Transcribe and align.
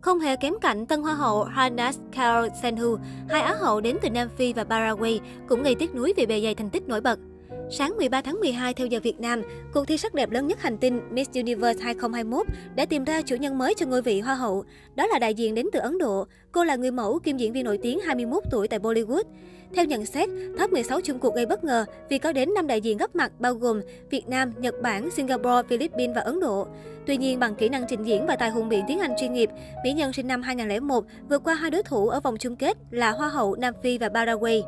Không 0.00 0.20
hề 0.20 0.36
kém 0.36 0.54
cạnh 0.60 0.86
tân 0.86 1.02
hoa 1.02 1.14
hậu 1.14 1.44
Hannah 1.44 1.94
Carol 2.12 2.48
Senhu, 2.62 2.96
hai 3.28 3.42
á 3.42 3.54
hậu 3.54 3.80
đến 3.80 3.96
từ 4.02 4.10
Nam 4.10 4.28
Phi 4.36 4.52
và 4.52 4.64
Paraguay 4.64 5.20
cũng 5.48 5.62
gây 5.62 5.74
tiếc 5.74 5.94
nuối 5.94 6.12
vì 6.16 6.26
bề 6.26 6.40
dày 6.40 6.54
thành 6.54 6.70
tích 6.70 6.88
nổi 6.88 7.00
bật. 7.00 7.18
Sáng 7.70 7.96
13 7.96 8.20
tháng 8.22 8.40
12 8.40 8.74
theo 8.74 8.86
giờ 8.86 9.00
Việt 9.02 9.20
Nam, 9.20 9.42
cuộc 9.74 9.84
thi 9.84 9.98
sắc 9.98 10.14
đẹp 10.14 10.30
lớn 10.30 10.46
nhất 10.46 10.62
hành 10.62 10.78
tinh 10.78 11.00
Miss 11.10 11.30
Universe 11.34 11.84
2021 11.84 12.46
đã 12.74 12.86
tìm 12.86 13.04
ra 13.04 13.22
chủ 13.22 13.36
nhân 13.36 13.58
mới 13.58 13.74
cho 13.74 13.86
ngôi 13.86 14.02
vị 14.02 14.20
Hoa 14.20 14.34
hậu. 14.34 14.64
Đó 14.94 15.06
là 15.06 15.18
đại 15.18 15.34
diện 15.34 15.54
đến 15.54 15.66
từ 15.72 15.80
Ấn 15.80 15.98
Độ. 15.98 16.26
Cô 16.52 16.64
là 16.64 16.76
người 16.76 16.90
mẫu 16.90 17.18
kim 17.18 17.36
diễn 17.36 17.52
viên 17.52 17.64
nổi 17.64 17.78
tiếng 17.82 18.00
21 18.00 18.42
tuổi 18.50 18.68
tại 18.68 18.78
Bollywood. 18.78 19.22
Theo 19.74 19.84
nhận 19.84 20.06
xét, 20.06 20.28
top 20.58 20.72
16 20.72 21.00
chung 21.00 21.18
cuộc 21.18 21.34
gây 21.34 21.46
bất 21.46 21.64
ngờ 21.64 21.84
vì 22.08 22.18
có 22.18 22.32
đến 22.32 22.54
5 22.54 22.66
đại 22.66 22.80
diện 22.80 22.98
góp 22.98 23.16
mặt 23.16 23.32
bao 23.38 23.54
gồm 23.54 23.80
Việt 24.10 24.28
Nam, 24.28 24.52
Nhật 24.58 24.74
Bản, 24.82 25.10
Singapore, 25.10 25.68
Philippines 25.68 26.16
và 26.16 26.20
Ấn 26.20 26.40
Độ. 26.40 26.66
Tuy 27.06 27.16
nhiên, 27.16 27.38
bằng 27.38 27.54
kỹ 27.54 27.68
năng 27.68 27.84
trình 27.88 28.02
diễn 28.02 28.26
và 28.26 28.36
tài 28.36 28.50
hùng 28.50 28.68
biện 28.68 28.84
tiếng 28.88 28.98
Anh 28.98 29.14
chuyên 29.20 29.32
nghiệp, 29.32 29.50
mỹ 29.84 29.92
nhân 29.92 30.12
sinh 30.12 30.26
năm 30.26 30.42
2001 30.42 31.04
vượt 31.28 31.44
qua 31.44 31.54
hai 31.54 31.70
đối 31.70 31.82
thủ 31.82 32.08
ở 32.08 32.20
vòng 32.20 32.36
chung 32.36 32.56
kết 32.56 32.76
là 32.90 33.10
Hoa 33.10 33.28
hậu 33.28 33.56
Nam 33.56 33.74
Phi 33.82 33.98
và 33.98 34.08
Paraguay. 34.08 34.64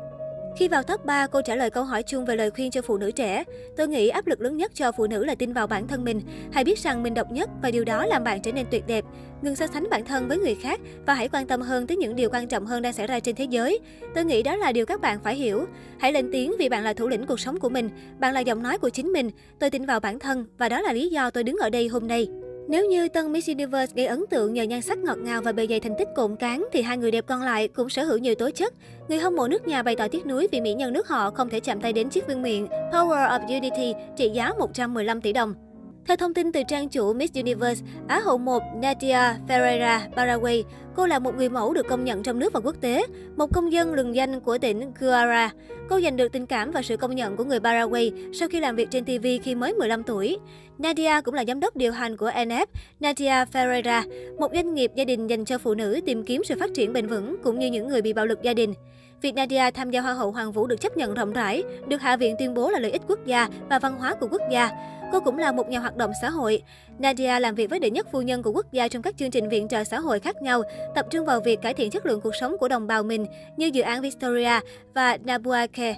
Khi 0.55 0.67
vào 0.67 0.83
top 0.83 1.05
3, 1.05 1.27
cô 1.27 1.41
trả 1.41 1.55
lời 1.55 1.69
câu 1.69 1.83
hỏi 1.83 2.03
chung 2.03 2.25
về 2.25 2.35
lời 2.35 2.51
khuyên 2.51 2.71
cho 2.71 2.81
phụ 2.81 2.97
nữ 2.97 3.11
trẻ. 3.11 3.43
Tôi 3.77 3.87
nghĩ 3.87 4.09
áp 4.09 4.27
lực 4.27 4.41
lớn 4.41 4.57
nhất 4.57 4.71
cho 4.75 4.91
phụ 4.91 5.07
nữ 5.07 5.25
là 5.25 5.35
tin 5.35 5.53
vào 5.53 5.67
bản 5.67 5.87
thân 5.87 6.03
mình. 6.03 6.21
Hãy 6.51 6.63
biết 6.63 6.79
rằng 6.79 7.03
mình 7.03 7.13
độc 7.13 7.31
nhất 7.31 7.49
và 7.61 7.71
điều 7.71 7.83
đó 7.83 8.05
làm 8.05 8.23
bạn 8.23 8.41
trở 8.41 8.51
nên 8.51 8.65
tuyệt 8.71 8.83
đẹp. 8.87 9.05
Ngừng 9.41 9.55
so 9.55 9.67
sánh 9.67 9.89
bản 9.89 10.05
thân 10.05 10.27
với 10.27 10.37
người 10.37 10.55
khác 10.55 10.79
và 11.05 11.13
hãy 11.13 11.29
quan 11.29 11.47
tâm 11.47 11.61
hơn 11.61 11.87
tới 11.87 11.97
những 11.97 12.15
điều 12.15 12.29
quan 12.29 12.47
trọng 12.47 12.65
hơn 12.65 12.81
đang 12.81 12.93
xảy 12.93 13.07
ra 13.07 13.19
trên 13.19 13.35
thế 13.35 13.43
giới. 13.43 13.79
Tôi 14.15 14.25
nghĩ 14.25 14.43
đó 14.43 14.55
là 14.55 14.71
điều 14.71 14.85
các 14.85 15.01
bạn 15.01 15.19
phải 15.23 15.35
hiểu. 15.35 15.65
Hãy 15.99 16.13
lên 16.13 16.29
tiếng 16.31 16.53
vì 16.59 16.69
bạn 16.69 16.83
là 16.83 16.93
thủ 16.93 17.07
lĩnh 17.07 17.25
cuộc 17.25 17.39
sống 17.39 17.59
của 17.59 17.69
mình. 17.69 17.89
Bạn 18.19 18.33
là 18.33 18.39
giọng 18.39 18.63
nói 18.63 18.77
của 18.77 18.89
chính 18.89 19.07
mình. 19.07 19.29
Tôi 19.59 19.69
tin 19.69 19.85
vào 19.85 19.99
bản 19.99 20.19
thân 20.19 20.45
và 20.57 20.69
đó 20.69 20.81
là 20.81 20.93
lý 20.93 21.09
do 21.09 21.29
tôi 21.29 21.43
đứng 21.43 21.57
ở 21.57 21.69
đây 21.69 21.87
hôm 21.87 22.07
nay. 22.07 22.27
Nếu 22.67 22.85
như 22.85 23.07
tân 23.09 23.31
Miss 23.31 23.49
Universe 23.49 23.93
gây 23.95 24.05
ấn 24.05 24.23
tượng 24.29 24.53
nhờ 24.53 24.63
nhan 24.63 24.81
sắc 24.81 24.97
ngọt 24.97 25.17
ngào 25.17 25.41
và 25.41 25.51
bề 25.51 25.67
dày 25.67 25.79
thành 25.79 25.95
tích 25.97 26.07
cộm 26.15 26.35
cán, 26.35 26.65
thì 26.71 26.81
hai 26.81 26.97
người 26.97 27.11
đẹp 27.11 27.25
còn 27.27 27.41
lại 27.41 27.67
cũng 27.67 27.89
sở 27.89 28.03
hữu 28.03 28.17
nhiều 28.17 28.35
tố 28.35 28.49
chất. 28.49 28.73
Người 29.07 29.17
hâm 29.19 29.35
mộ 29.35 29.47
nước 29.47 29.67
nhà 29.67 29.83
bày 29.83 29.95
tỏ 29.95 30.07
tiếc 30.07 30.25
nuối 30.25 30.47
vì 30.51 30.61
mỹ 30.61 30.73
nhân 30.73 30.93
nước 30.93 31.07
họ 31.07 31.31
không 31.31 31.49
thể 31.49 31.59
chạm 31.59 31.81
tay 31.81 31.93
đến 31.93 32.09
chiếc 32.09 32.27
vương 32.27 32.41
miện 32.41 32.65
Power 32.91 33.29
of 33.29 33.47
Unity 33.47 33.93
trị 34.17 34.29
giá 34.29 34.53
115 34.59 35.21
tỷ 35.21 35.33
đồng. 35.33 35.72
Theo 36.07 36.17
thông 36.17 36.33
tin 36.33 36.51
từ 36.51 36.61
trang 36.67 36.89
chủ 36.89 37.13
Miss 37.13 37.33
Universe, 37.33 37.85
Á 38.07 38.19
hậu 38.19 38.37
1 38.37 38.63
Nadia 38.81 39.19
Ferreira, 39.47 39.99
Paraguay, 40.15 40.63
cô 40.95 41.07
là 41.07 41.19
một 41.19 41.35
người 41.35 41.49
mẫu 41.49 41.73
được 41.73 41.87
công 41.89 42.03
nhận 42.03 42.23
trong 42.23 42.39
nước 42.39 42.53
và 42.53 42.59
quốc 42.59 42.75
tế, 42.81 43.05
một 43.35 43.53
công 43.53 43.71
dân 43.71 43.93
lừng 43.93 44.15
danh 44.15 44.39
của 44.39 44.57
tỉnh 44.57 44.91
Guara. 44.99 45.51
Cô 45.89 46.01
giành 46.01 46.17
được 46.17 46.31
tình 46.31 46.45
cảm 46.45 46.71
và 46.71 46.81
sự 46.81 46.97
công 46.97 47.15
nhận 47.15 47.35
của 47.35 47.43
người 47.43 47.59
Paraguay 47.59 48.11
sau 48.33 48.47
khi 48.47 48.59
làm 48.59 48.75
việc 48.75 48.91
trên 48.91 49.05
TV 49.05 49.25
khi 49.43 49.55
mới 49.55 49.73
15 49.73 50.03
tuổi. 50.03 50.37
Nadia 50.77 51.21
cũng 51.23 51.33
là 51.33 51.43
giám 51.47 51.59
đốc 51.59 51.75
điều 51.75 51.91
hành 51.91 52.17
của 52.17 52.29
NF, 52.29 52.65
Nadia 52.99 53.45
Ferreira, 53.53 54.01
một 54.39 54.51
doanh 54.53 54.73
nghiệp 54.73 54.91
gia 54.95 55.05
đình 55.05 55.27
dành 55.27 55.45
cho 55.45 55.57
phụ 55.57 55.73
nữ 55.73 55.99
tìm 56.05 56.23
kiếm 56.23 56.43
sự 56.43 56.55
phát 56.59 56.69
triển 56.73 56.93
bền 56.93 57.07
vững 57.07 57.35
cũng 57.43 57.59
như 57.59 57.67
những 57.67 57.87
người 57.87 58.01
bị 58.01 58.13
bạo 58.13 58.25
lực 58.25 58.41
gia 58.41 58.53
đình. 58.53 58.73
Việc 59.21 59.35
Nadia 59.35 59.71
tham 59.71 59.91
gia 59.91 60.01
Hoa 60.01 60.13
hậu 60.13 60.31
Hoàng 60.31 60.51
vũ 60.51 60.67
được 60.67 60.81
chấp 60.81 60.97
nhận 60.97 61.13
rộng 61.13 61.33
rãi, 61.33 61.63
được 61.87 62.01
Hạ 62.01 62.17
viện 62.17 62.35
tuyên 62.39 62.53
bố 62.53 62.69
là 62.69 62.79
lợi 62.79 62.91
ích 62.91 63.01
quốc 63.07 63.19
gia 63.25 63.47
và 63.69 63.79
văn 63.79 63.95
hóa 63.99 64.15
của 64.15 64.27
quốc 64.31 64.41
gia. 64.51 64.69
Cô 65.13 65.19
cũng 65.19 65.37
là 65.37 65.51
một 65.51 65.69
nhà 65.69 65.79
hoạt 65.79 65.97
động 65.97 66.11
xã 66.21 66.29
hội. 66.29 66.63
Nadia 66.99 67.39
làm 67.39 67.55
việc 67.55 67.69
với 67.69 67.79
đệ 67.79 67.89
nhất 67.89 68.07
phu 68.11 68.21
nhân 68.21 68.43
của 68.43 68.51
quốc 68.51 68.71
gia 68.71 68.87
trong 68.87 69.01
các 69.01 69.17
chương 69.17 69.31
trình 69.31 69.49
viện 69.49 69.67
trợ 69.67 69.83
xã 69.83 69.99
hội 69.99 70.19
khác 70.19 70.41
nhau, 70.41 70.61
tập 70.95 71.05
trung 71.09 71.25
vào 71.25 71.39
việc 71.39 71.61
cải 71.61 71.73
thiện 71.73 71.89
chất 71.89 72.05
lượng 72.05 72.21
cuộc 72.21 72.35
sống 72.39 72.55
của 72.59 72.67
đồng 72.67 72.87
bào 72.87 73.03
mình 73.03 73.25
như 73.57 73.65
dự 73.73 73.81
án 73.81 74.01
Victoria 74.01 74.59
và 74.93 75.17
Nabuake. 75.25 75.95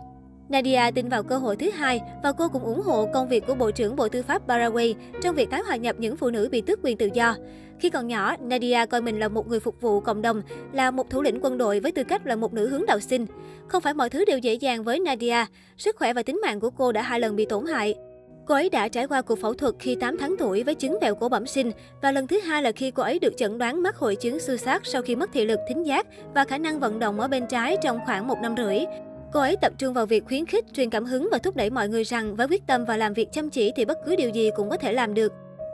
Nadia 0.49 0.91
tin 0.95 1.09
vào 1.09 1.23
cơ 1.23 1.38
hội 1.38 1.55
thứ 1.55 1.69
hai 1.72 2.02
và 2.23 2.31
cô 2.31 2.47
cũng 2.47 2.63
ủng 2.63 2.81
hộ 2.81 3.09
công 3.13 3.27
việc 3.27 3.47
của 3.47 3.55
Bộ 3.55 3.72
trưởng 3.72 3.95
Bộ 3.95 4.07
Tư 4.09 4.23
pháp 4.23 4.41
Paraguay 4.47 4.95
trong 5.22 5.35
việc 5.35 5.50
tái 5.50 5.61
hòa 5.61 5.75
nhập 5.75 5.95
những 6.00 6.17
phụ 6.17 6.29
nữ 6.29 6.50
bị 6.52 6.61
tước 6.61 6.79
quyền 6.83 6.97
tự 6.97 7.09
do. 7.13 7.35
Khi 7.79 7.89
còn 7.89 8.07
nhỏ, 8.07 8.35
Nadia 8.39 8.85
coi 8.85 9.02
mình 9.02 9.19
là 9.19 9.27
một 9.27 9.47
người 9.47 9.59
phục 9.59 9.81
vụ 9.81 10.00
cộng 10.00 10.22
đồng, 10.22 10.41
là 10.73 10.91
một 10.91 11.09
thủ 11.09 11.22
lĩnh 11.22 11.39
quân 11.41 11.57
đội 11.57 11.79
với 11.79 11.91
tư 11.91 12.03
cách 12.03 12.25
là 12.25 12.35
một 12.35 12.53
nữ 12.53 12.67
hướng 12.67 12.85
đạo 12.85 13.00
sinh. 13.00 13.25
Không 13.67 13.81
phải 13.81 13.94
mọi 13.94 14.09
thứ 14.09 14.25
đều 14.25 14.38
dễ 14.38 14.53
dàng 14.53 14.83
với 14.83 15.00
Nadia, 15.00 15.45
sức 15.77 15.95
khỏe 15.95 16.13
và 16.13 16.23
tính 16.23 16.41
mạng 16.41 16.59
của 16.59 16.69
cô 16.69 16.91
đã 16.91 17.01
hai 17.01 17.19
lần 17.19 17.35
bị 17.35 17.45
tổn 17.45 17.66
hại. 17.66 17.95
Cô 18.47 18.56
ấy 18.56 18.69
đã 18.69 18.88
trải 18.88 19.07
qua 19.07 19.22
cuộc 19.22 19.39
phẫu 19.39 19.53
thuật 19.53 19.75
khi 19.79 19.95
8 19.95 20.17
tháng 20.17 20.35
tuổi 20.39 20.63
với 20.63 20.75
chứng 20.75 20.97
vẹo 21.01 21.16
cổ 21.16 21.29
bẩm 21.29 21.47
sinh 21.47 21.72
và 22.01 22.11
lần 22.11 22.28
thứ 22.28 22.39
hai 22.39 22.61
là 22.61 22.72
khi 22.72 22.91
cô 22.91 23.03
ấy 23.03 23.19
được 23.19 23.38
chẩn 23.38 23.57
đoán 23.57 23.83
mắc 23.83 23.95
hội 23.95 24.16
chứng 24.16 24.39
xư 24.39 24.57
sát 24.57 24.81
sau 24.85 25.01
khi 25.01 25.16
mất 25.16 25.29
thị 25.33 25.45
lực 25.45 25.59
thính 25.69 25.85
giác 25.85 26.07
và 26.33 26.45
khả 26.45 26.57
năng 26.57 26.79
vận 26.79 27.00
động 27.00 27.19
ở 27.19 27.28
bên 27.28 27.47
trái 27.47 27.78
trong 27.83 28.00
khoảng 28.06 28.28
một 28.28 28.38
năm 28.41 28.56
rưỡi. 28.57 28.79
Cô 29.33 29.39
ấy 29.39 29.56
tập 29.61 29.73
trung 29.78 29.94
vào 29.94 30.06
việc 30.06 30.23
khuyến 30.25 30.45
khích, 30.45 30.66
truyền 30.73 30.89
cảm 30.89 31.06
hứng 31.06 31.29
và 31.31 31.38
thúc 31.38 31.56
đẩy 31.56 31.69
mọi 31.69 31.89
người 31.89 32.03
rằng 32.03 32.35
với 32.35 32.47
quyết 32.47 32.67
tâm 32.67 32.85
và 32.85 32.97
làm 32.97 33.13
việc 33.13 33.31
chăm 33.31 33.50
chỉ 33.50 33.72
thì 33.75 33.85
bất 33.85 33.97
cứ 34.06 34.16
điều 34.16 34.29
gì 34.29 34.50
cũng 34.56 34.69
có 34.69 34.77
thể 34.77 34.94
làm 34.94 35.13
được. 35.13 35.33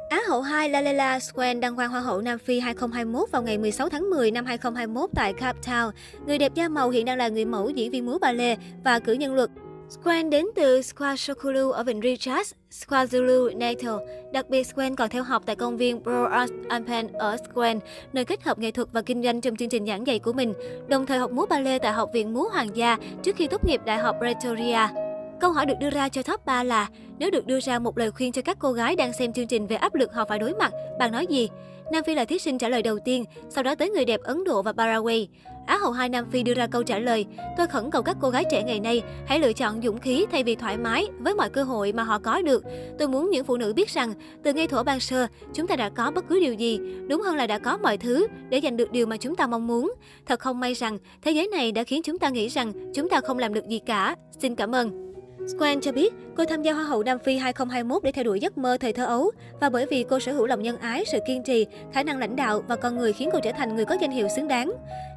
Á 0.09 0.21
hậu 0.27 0.41
2 0.41 0.69
Lalela 0.69 1.19
Squen 1.19 1.59
đăng 1.59 1.75
quang 1.75 1.89
Hoa 1.89 2.01
hậu 2.01 2.21
Nam 2.21 2.39
Phi 2.39 2.59
2021 2.59 3.31
vào 3.31 3.41
ngày 3.41 3.57
16 3.57 3.89
tháng 3.89 4.09
10 4.09 4.31
năm 4.31 4.45
2021 4.45 5.09
tại 5.15 5.33
Cape 5.33 5.59
Town. 5.65 5.91
Người 6.25 6.37
đẹp 6.37 6.53
da 6.55 6.69
màu 6.69 6.89
hiện 6.89 7.05
đang 7.05 7.17
là 7.17 7.27
người 7.27 7.45
mẫu 7.45 7.69
diễn 7.69 7.91
viên 7.91 8.05
múa 8.05 8.17
ballet 8.17 8.59
và 8.83 8.99
cử 8.99 9.13
nhân 9.13 9.35
luật. 9.35 9.49
Squen 9.91 10.29
đến 10.29 10.45
từ 10.55 10.81
Squashokulu 10.81 11.71
ở 11.71 11.83
Vịnh 11.83 12.01
Richards, 12.01 12.53
Squazulu 12.71 13.57
Natal. 13.57 13.95
Đặc 14.33 14.49
biệt, 14.49 14.63
Squen 14.63 14.95
còn 14.95 15.09
theo 15.09 15.23
học 15.23 15.43
tại 15.45 15.55
công 15.55 15.77
viên 15.77 16.03
Pro 16.03 16.23
Arts 16.23 16.53
Ampen 16.69 17.07
ở 17.07 17.37
Squen, 17.37 17.79
nơi 18.13 18.25
kết 18.25 18.43
hợp 18.43 18.59
nghệ 18.59 18.71
thuật 18.71 18.87
và 18.91 19.01
kinh 19.01 19.23
doanh 19.23 19.41
trong 19.41 19.55
chương 19.55 19.69
trình 19.69 19.85
giảng 19.85 20.07
dạy 20.07 20.19
của 20.19 20.33
mình, 20.33 20.53
đồng 20.87 21.05
thời 21.05 21.17
học 21.17 21.31
múa 21.31 21.45
ballet 21.45 21.81
tại 21.81 21.91
Học 21.91 22.09
viện 22.13 22.33
Múa 22.33 22.49
Hoàng 22.51 22.75
gia 22.75 22.97
trước 23.23 23.35
khi 23.35 23.47
tốt 23.47 23.65
nghiệp 23.65 23.81
Đại 23.85 23.97
học 23.97 24.15
Pretoria. 24.19 25.00
Câu 25.41 25.51
hỏi 25.51 25.65
được 25.65 25.79
đưa 25.79 25.89
ra 25.89 26.09
cho 26.09 26.23
top 26.23 26.45
3 26.45 26.63
là 26.63 26.87
nếu 27.19 27.31
được 27.31 27.47
đưa 27.47 27.59
ra 27.59 27.79
một 27.79 27.97
lời 27.97 28.11
khuyên 28.11 28.31
cho 28.31 28.41
các 28.41 28.57
cô 28.59 28.71
gái 28.71 28.95
đang 28.95 29.13
xem 29.13 29.33
chương 29.33 29.47
trình 29.47 29.67
về 29.67 29.75
áp 29.75 29.95
lực 29.95 30.13
họ 30.13 30.25
phải 30.25 30.39
đối 30.39 30.53
mặt, 30.53 30.73
bạn 30.99 31.11
nói 31.11 31.27
gì? 31.27 31.49
Nam 31.91 32.03
Phi 32.03 32.15
là 32.15 32.25
thí 32.25 32.39
sinh 32.39 32.57
trả 32.57 32.69
lời 32.69 32.81
đầu 32.81 32.99
tiên, 33.05 33.25
sau 33.49 33.63
đó 33.63 33.75
tới 33.75 33.89
người 33.89 34.05
đẹp 34.05 34.21
Ấn 34.23 34.43
Độ 34.43 34.61
và 34.61 34.73
Paraguay. 34.73 35.29
Á 35.65 35.77
hậu 35.77 35.91
2 35.91 36.09
Nam 36.09 36.25
Phi 36.31 36.43
đưa 36.43 36.53
ra 36.53 36.67
câu 36.67 36.83
trả 36.83 36.99
lời, 36.99 37.25
tôi 37.57 37.67
khẩn 37.67 37.91
cầu 37.91 38.01
các 38.01 38.17
cô 38.21 38.29
gái 38.29 38.43
trẻ 38.51 38.63
ngày 38.63 38.79
nay 38.79 39.01
hãy 39.25 39.39
lựa 39.39 39.53
chọn 39.53 39.81
dũng 39.81 39.99
khí 39.99 40.25
thay 40.31 40.43
vì 40.43 40.55
thoải 40.55 40.77
mái 40.77 41.07
với 41.19 41.35
mọi 41.35 41.49
cơ 41.49 41.63
hội 41.63 41.93
mà 41.93 42.03
họ 42.03 42.19
có 42.19 42.41
được. 42.41 42.63
Tôi 42.99 43.07
muốn 43.07 43.29
những 43.29 43.45
phụ 43.45 43.57
nữ 43.57 43.73
biết 43.73 43.89
rằng, 43.89 44.13
từ 44.43 44.53
ngay 44.53 44.67
thuở 44.67 44.83
ban 44.83 44.99
sơ, 44.99 45.27
chúng 45.53 45.67
ta 45.67 45.75
đã 45.75 45.89
có 45.89 46.11
bất 46.11 46.27
cứ 46.27 46.39
điều 46.39 46.53
gì, 46.53 46.79
đúng 47.07 47.21
hơn 47.21 47.35
là 47.35 47.47
đã 47.47 47.59
có 47.59 47.77
mọi 47.77 47.97
thứ 47.97 48.27
để 48.49 48.59
giành 48.63 48.77
được 48.77 48.91
điều 48.91 49.05
mà 49.05 49.17
chúng 49.17 49.35
ta 49.35 49.47
mong 49.47 49.67
muốn. 49.67 49.93
Thật 50.25 50.39
không 50.39 50.59
may 50.59 50.73
rằng, 50.73 50.97
thế 51.21 51.31
giới 51.31 51.47
này 51.47 51.71
đã 51.71 51.83
khiến 51.83 52.03
chúng 52.03 52.19
ta 52.19 52.29
nghĩ 52.29 52.47
rằng 52.47 52.93
chúng 52.93 53.09
ta 53.09 53.21
không 53.21 53.39
làm 53.39 53.53
được 53.53 53.67
gì 53.67 53.79
cả. 53.79 54.15
Xin 54.39 54.55
cảm 54.55 54.75
ơn. 54.75 55.10
Squen 55.47 55.81
cho 55.81 55.91
biết, 55.91 56.13
cô 56.35 56.45
tham 56.45 56.61
gia 56.61 56.73
Hoa 56.73 56.83
hậu 56.83 57.03
Nam 57.03 57.19
Phi 57.19 57.37
2021 57.37 58.03
để 58.03 58.11
theo 58.11 58.23
đuổi 58.23 58.39
giấc 58.39 58.57
mơ 58.57 58.77
thời 58.79 58.93
thơ 58.93 59.05
ấu. 59.05 59.31
Và 59.59 59.69
bởi 59.69 59.85
vì 59.85 60.05
cô 60.09 60.19
sở 60.19 60.33
hữu 60.33 60.45
lòng 60.45 60.61
nhân 60.61 60.77
ái, 60.77 61.03
sự 61.11 61.19
kiên 61.27 61.43
trì, 61.43 61.65
khả 61.93 62.03
năng 62.03 62.19
lãnh 62.19 62.35
đạo 62.35 62.63
và 62.67 62.75
con 62.75 62.97
người 62.97 63.13
khiến 63.13 63.29
cô 63.33 63.39
trở 63.43 63.51
thành 63.51 63.75
người 63.75 63.85
có 63.85 63.97
danh 64.01 64.11
hiệu 64.11 64.27
xứng 64.35 64.47
đáng. 64.47 64.71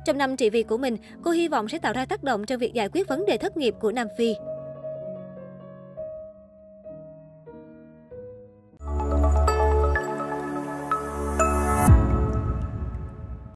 Trong 0.06 0.18
năm 0.18 0.36
trị 0.36 0.50
vì 0.50 0.62
của 0.62 0.78
mình, 0.78 0.96
cô 1.22 1.30
hy 1.30 1.48
vọng 1.48 1.68
sẽ 1.68 1.78
tạo 1.78 1.92
ra 1.92 2.04
tác 2.04 2.24
động 2.24 2.46
trong 2.46 2.58
việc 2.58 2.74
giải 2.74 2.88
quyết 2.88 3.08
vấn 3.08 3.26
đề 3.26 3.36
thất 3.36 3.56
nghiệp 3.56 3.74
của 3.80 3.92
Nam 3.92 4.06
Phi. 4.18 4.34